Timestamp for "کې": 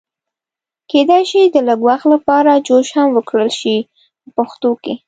4.83-4.93